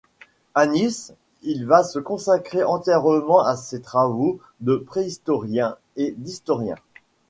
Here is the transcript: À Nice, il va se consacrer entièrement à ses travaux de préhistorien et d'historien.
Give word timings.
À 0.55 0.65
Nice, 0.65 1.13
il 1.43 1.67
va 1.67 1.83
se 1.83 1.99
consacrer 1.99 2.63
entièrement 2.63 3.41
à 3.45 3.55
ses 3.55 3.81
travaux 3.83 4.39
de 4.59 4.75
préhistorien 4.75 5.77
et 5.95 6.15
d'historien. 6.17 6.73